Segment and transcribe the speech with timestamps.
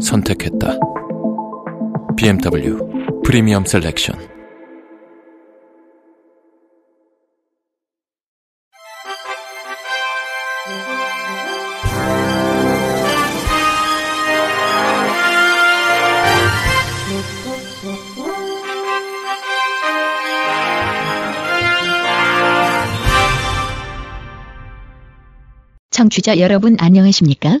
[0.00, 0.78] 선택했다.
[2.16, 2.78] BMW
[3.24, 4.18] 프리미엄 셀렉션
[25.90, 27.58] 청취자 여러분 안녕하십니까?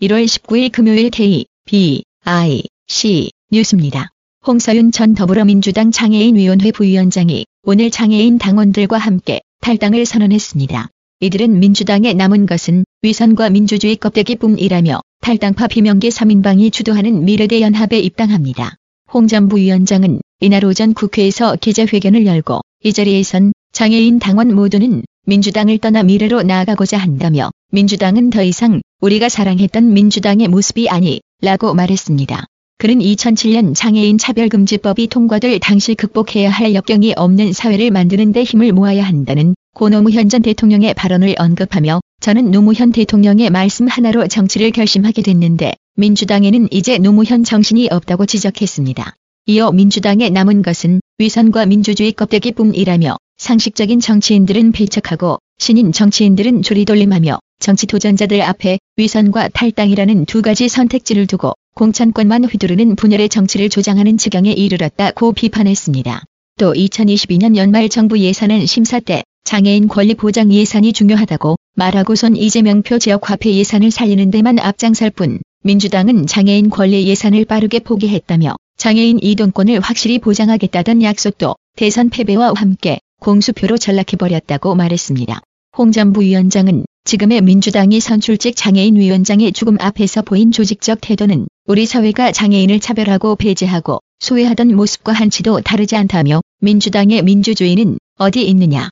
[0.00, 4.10] 1월 19일 금요일 K, B, I, C 뉴스입니다.
[4.46, 10.88] 홍서윤 전 더불어민주당 장애인위원회 부위원장이 오늘 장애인 당원들과 함께 탈당을 선언했습니다.
[11.18, 18.76] 이들은 민주당에 남은 것은 위선과 민주주의 껍데기뿐이라며 탈당파 비명계 3인방이 주도하는 미래대 연합에 입당합니다.
[19.12, 26.04] 홍 전 부위원장은 이날 오전 국회에서 기자회견을 열고 이 자리에선 장애인 당원 모두는 민주당을 떠나
[26.04, 32.46] 미래로 나아가고자 한다며 민주당은 더 이상 우리가 사랑했던 민주당의 모습이 아니 라고 말했습니다.
[32.78, 39.04] 그는 2007년 장애인 차별금지법이 통과될 당시 극복해야 할 역경이 없는 사회를 만드는 데 힘을 모아야
[39.04, 45.74] 한다는 고 노무현 전 대통령의 발언을 언급하며 저는 노무현 대통령의 말씀 하나로 정치를 결심하게 됐는데
[45.96, 49.14] 민주당에는 이제 노무현 정신이 없다고 지적했습니다.
[49.46, 58.42] 이어 민주당에 남은 것은 위선과 민주주의 껍데기뿐이라며 상식적인 정치인들은 배척하고 신인 정치인들은 조리돌림하며 정치 도전자들
[58.42, 66.22] 앞에 위선과 탈당이라는 두 가지 선택지를 두고 공천권만 휘두르는 분열의 정치를 조장하는 지경에 이르렀다고 비판했습니다.
[66.58, 73.54] 또 2022년 연말 정부 예산안 심사 때 장애인 권리 보장 예산이 중요하다고 말하고선 이재명표 지역화폐
[73.54, 81.02] 예산을 살리는 데만 앞장설 뿐 민주당은 장애인 권리 예산을 빠르게 포기했다며 장애인 이동권을 확실히 보장하겠다던
[81.02, 85.40] 약속도 대선 패배와 함께 공수표로 전락해버렸다고 말했습니다.
[85.78, 91.86] 홍 전 부 위원장은 지금의 민주당이 선출직 장애인 위원장의 죽음 앞에서 보인 조직적 태도는 우리
[91.86, 98.90] 사회가 장애인을 차별하고 배제하고 소외하던 모습과 한치도 다르지 않다며 민주당의 민주주의는 어디 있느냐.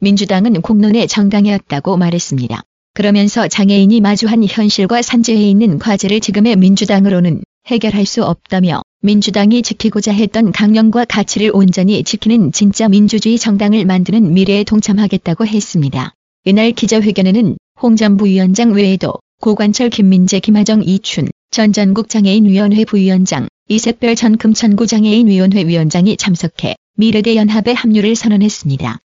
[0.00, 2.62] 민주당은 공론의 정당이었다고 말했습니다.
[2.94, 10.52] 그러면서 장애인이 마주한 현실과 산재해 있는 과제를 지금의 민주당으로는 해결할 수 없다며 민주당이 지키고자 했던
[10.52, 16.14] 강령과 가치를 온전히 지키는 진짜 민주주의 정당을 만드는 미래에 동참하겠다고 했습니다.
[16.44, 24.36] 이날 기자회견에는 홍전 부위원장 외에도 고관철 김민재 김하정 이춘 전 전국 장애인위원회 부위원장 이색별 전
[24.36, 28.98] 금천구 장애인위원회 위원장이 참석해 미래대 연합의 합류를 선언했습니다.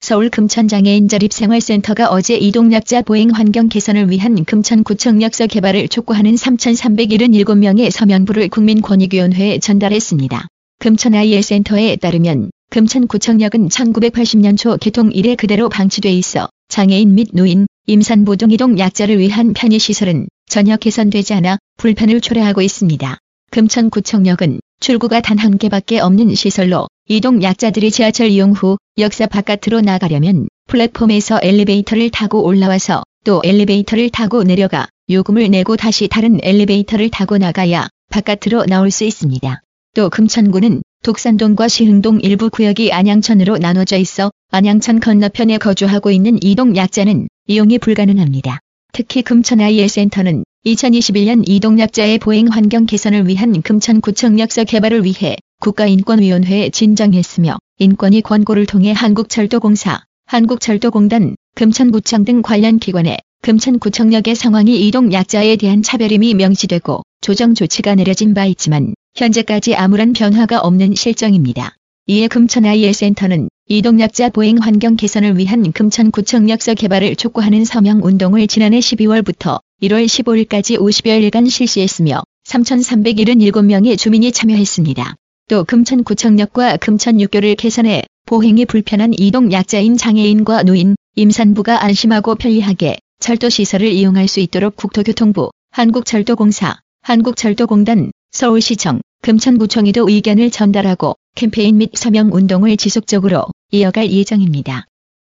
[0.00, 8.48] 서울 금천장애인 자립생활센터가 어제 이동약자 보행 환경 개선을 위한 금천구청 역서 개발을 촉구하는 3,377명의 서명부를
[8.48, 10.48] 국민권익위원회에 전달했습니다.
[10.80, 18.50] 금천IL센터에 따르면 금천구청역은 1980년 초 개통 이래 그대로 방치돼 있어 장애인 및 노인, 임산부 등
[18.50, 23.18] 이동 약자를 위한 편의시설은 전혀 개선되지 않아 불편을 초래하고 있습니다.
[23.50, 30.48] 금천구청역은 출구가 단 한 개밖에 없는 시설로 이동 약자들이 지하철 이용 후 역사 바깥으로 나가려면
[30.66, 37.88] 플랫폼에서 엘리베이터를 타고 올라와서 또 엘리베이터를 타고 내려가 요금을 내고 다시 다른 엘리베이터를 타고 나가야
[38.08, 39.60] 바깥으로 나올 수 있습니다.
[39.94, 47.28] 또 금천구는 독산동과 시흥동 일부 구역이 안양천으로 나눠져 있어 안양천 건너편에 거주하고 있는 이동 약자는
[47.46, 48.60] 이용이 불가능합니다.
[48.94, 57.58] 특히 금천IL센터는 2021년 이동 약자의 보행 환경 개선을 위한 금천구청 역사 개발을 위해 국가인권위원회에 진정했으며
[57.78, 66.32] 인권위 권고를 통해 한국철도공사, 한국철도공단, 금천구청 등 관련 기관에 금천구청역의 상황이 이동 약자에 대한 차별임이
[66.32, 71.76] 명시되고 조정 조치가 내려진 바 있지만 현재까지 아무런 변화가 없는 실정입니다.
[72.06, 79.60] 이에 금천IL센터는 이동약자 보행 환경 개선을 위한 금천구청 역사 개발을 촉구하는 서명 운동을 지난해 12월부터
[79.82, 85.14] 1월 15일까지 50여일간 실시했으며 3,377명의 주민이 참여했습니다.
[85.48, 94.40] 또 금천구청역과 금천육교를 개선해 보행이 불편한 이동약자인 장애인과 노인, 임산부가 안심하고 편리하게 철도시설을 이용할 수
[94.40, 104.86] 있도록 국토교통부, 한국철도공사, 한국철도공단, 서울시청, 금천구청에도 의견을 전달하고 캠페인 및 서명 운동을 지속적으로 이어갈 예정입니다.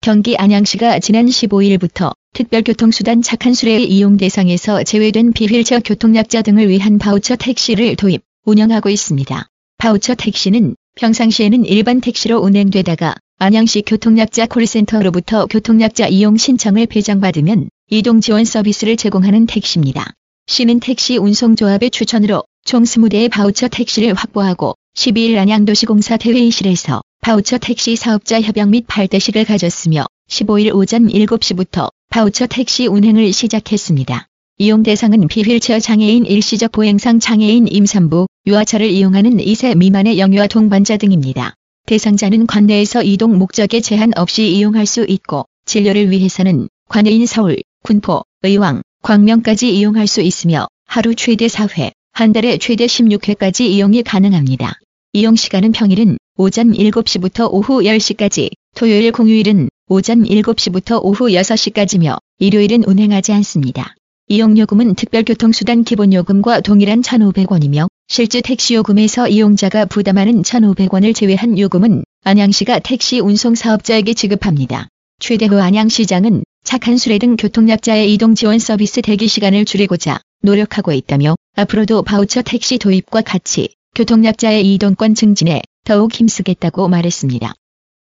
[0.00, 7.34] 경기 안양시가 지난 15일부터 특별교통수단 착한 수레의 이용 대상에서 제외된 비휠체어 교통약자 등을 위한 바우처
[7.34, 9.48] 택시를 도입, 운영하고 있습니다.
[9.78, 18.44] 바우처 택시는 평상시에는 일반 택시로 운행되다가 안양시 교통약자 콜센터로부터 교통약자 이용 신청을 배정받으면 이동 지원
[18.44, 20.12] 서비스를 제공하는 택시입니다.
[20.46, 28.40] 시는 택시 운송조합의 추천으로 총 20대의 바우처 택시를 확보하고 12일 안양도시공사 대회의실에서 바우처 택시 사업자
[28.40, 34.26] 협약 및 8대식을 가졌으며 15일 오전 7시부터 바우처 택시 운행을 시작했습니다.
[34.58, 41.54] 이용 대상은 비휠체어 장애인 일시적 보행상 장애인 임산부, 유아차를 이용하는 2세 미만의 영유아 동반자 등입니다.
[41.86, 48.82] 대상자는 관내에서 이동 목적에 제한 없이 이용할 수 있고 진료를 위해서는 관내인 서울, 군포, 의왕,
[49.02, 54.80] 광명까지 이용할 수 있으며 하루 최대 4회, 한 달에 최대 16회까지 이용이 가능합니다.
[55.12, 63.32] 이용 시간은 평일은 오전 7시부터 오후 10시까지, 토요일 공휴일은 오전 7시부터 오후 6시까지며 일요일은 운행하지
[63.34, 63.94] 않습니다.
[64.28, 74.14] 이용요금은 특별교통수단 기본요금과 동일한 1,500원이며 실제 택시요금에서 이용자가 부담하는 1,500원을 제외한 요금은 안양시가 택시 운송사업자에게
[74.14, 74.88] 지급합니다.
[75.20, 82.02] 최대호 안양시장은 착한 수레 등 교통약자의 이동 지원 서비스 대기 시간을 줄이고자 노력하고 있다며 앞으로도
[82.02, 87.54] 바우처 택시 도입과 같이 교통약자의 이동권 증진에 더욱 힘쓰겠다고 말했습니다.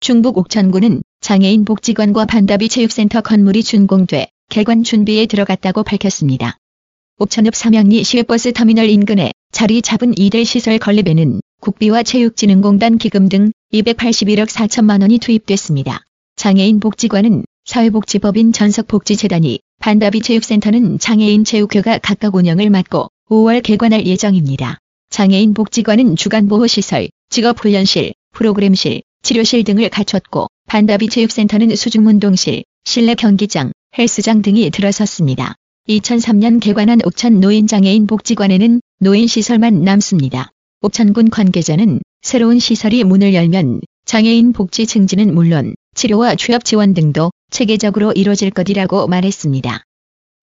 [0.00, 6.56] 중북 옥천구는 장애인 복지관과 반다비 체육센터 건물이 준공돼 개관 준비에 들어갔다고 밝혔습니다.
[7.18, 14.48] 옥천읍 삼양리 시외버스 터미널 인근에 자리 잡은 이대 시설 건립에는 국비와 체육진흥공단 기금 등 281억
[14.48, 16.02] 4천만 원이 투입됐습니다.
[16.36, 24.76] 장애인 복지관은 사회복지법인 전석복지재단이 반다비 체육센터는 장애인 체육회가 각각 운영을 맡고 5월 개관할 예정입니다.
[25.08, 34.68] 장애인 복지관은 주간보호시설, 직업훈련실, 프로그램실, 치료실 등을 갖췄고 반다비 체육센터는 수중운동실, 실내 경기장, 헬스장 등이
[34.68, 35.54] 들어섰습니다.
[35.88, 40.50] 2003년 개관한 옥천 노인장애인 복지관에는 노인시설만 남습니다.
[40.82, 48.12] 옥천군 관계자는 새로운 시설이 문을 열면 장애인 복지 증진은 물론 치료와 취업 지원 등도 체계적으로
[48.12, 49.82] 이뤄질 것이라고 말했습니다.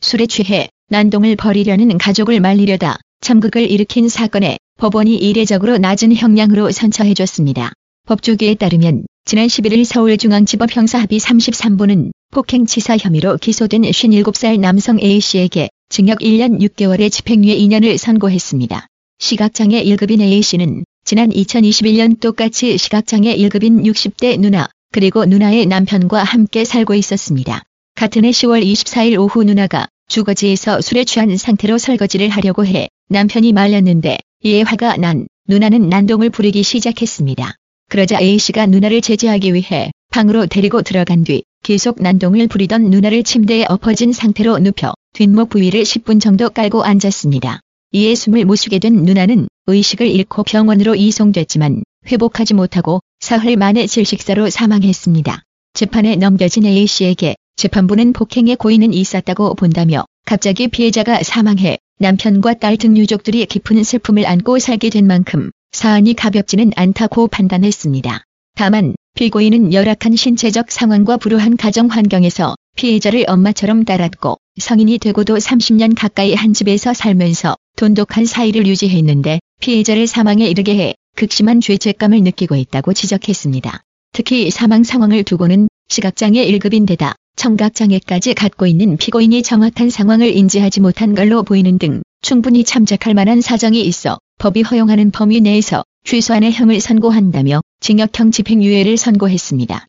[0.00, 7.72] 술에 취해 난동을 벌이려는 가족을 말리려다 참극을 일으킨 사건에 법원이 이례적으로 낮은 형량으로 선처해줬습니다.
[8.06, 16.60] 법조계에 따르면 지난 11일 서울중앙지법 형사합의 33부는 폭행치사 혐의로 기소된 57살 남성 A씨에게 징역 1년
[16.60, 18.86] 6개월의 집행유예 2년을 선고했습니다.
[19.18, 26.94] 시각장애 1급인 A씨는 지난 2021년 똑같이 시각장애 1급인 60대 누나 그리고 누나의 남편과 함께 살고
[26.94, 27.62] 있었습니다.
[27.94, 34.18] 같은 해 10월 24일 오후 누나가 주거지에서 술에 취한 상태로 설거지를 하려고 해 남편이 말렸는데
[34.42, 37.54] 이에 화가 난 누나는 난동을 부리기 시작했습니다.
[37.88, 44.12] 그러자 A씨가 누나를 제지하기 위해 방으로 데리고 들어간 뒤 계속 난동을 부리던 누나를 침대에 엎어진
[44.12, 47.60] 상태로 눕혀 뒷목 부위를 10분 정도 깔고 앉았습니다.
[47.92, 54.50] 이에 숨을 못 쉬게 된 누나는 의식을 잃고 병원으로 이송됐지만 회복하지 못하고 사흘 만에 질식사로
[54.50, 55.42] 사망했습니다.
[55.74, 63.46] 재판에 넘겨진 A씨에게 재판부는 폭행의 고의는 있었다고 본다며 갑자기 피해자가 사망해 남편과 딸 등 유족들이
[63.46, 68.22] 깊은 슬픔을 안고 살게 된 만큼 사안이 가볍지는 않다고 판단했습니다.
[68.54, 76.34] 다만 피고인은 열악한 신체적 상황과 불우한 가정 환경에서 피해자를 엄마처럼 따랐고 성인이 되고도 30년 가까이
[76.34, 83.82] 한 집에서 살면서 돈독한 사이를 유지했는데 피해자를 사망에 이르게 해 극심한 죄책감을 느끼고 있다고 지적했습니다.
[84.12, 91.42] 특히 사망 상황을 두고는 시각장애 1급인데다 청각장애까지 갖고 있는 피고인이 정확한 상황을 인지하지 못한 걸로
[91.42, 98.30] 보이는 등 충분히 참작할 만한 사정이 있어 법이 허용하는 범위 내에서 최소한의 형을 선고한다며 징역형
[98.30, 99.86] 집행유예를 선고했습니다.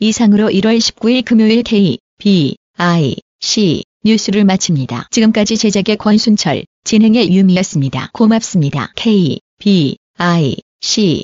[0.00, 5.08] 이상으로 1월 19일 금요일 K, B, I, C 뉴스를 마칩니다.
[5.10, 8.10] 지금까지 제작의 권순철, 진행의 유미였습니다.
[8.12, 8.92] 고맙습니다.
[8.96, 11.22] K, B, I, C